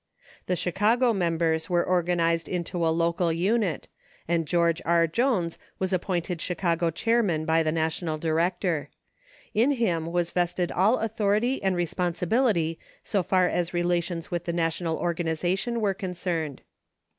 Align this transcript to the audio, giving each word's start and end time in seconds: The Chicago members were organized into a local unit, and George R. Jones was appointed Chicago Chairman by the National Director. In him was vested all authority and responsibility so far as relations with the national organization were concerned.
The 0.47 0.55
Chicago 0.55 1.13
members 1.13 1.69
were 1.69 1.83
organized 1.83 2.49
into 2.49 2.83
a 2.83 2.89
local 2.89 3.31
unit, 3.31 3.87
and 4.27 4.47
George 4.47 4.81
R. 4.83 5.05
Jones 5.05 5.59
was 5.77 5.93
appointed 5.93 6.41
Chicago 6.41 6.89
Chairman 6.89 7.45
by 7.45 7.61
the 7.61 7.71
National 7.71 8.17
Director. 8.17 8.89
In 9.53 9.73
him 9.73 10.07
was 10.07 10.31
vested 10.31 10.71
all 10.71 10.97
authority 10.97 11.61
and 11.61 11.75
responsibility 11.75 12.79
so 13.03 13.21
far 13.21 13.47
as 13.47 13.75
relations 13.75 14.31
with 14.31 14.45
the 14.45 14.53
national 14.53 14.97
organization 14.97 15.79
were 15.79 15.93
concerned. 15.93 16.63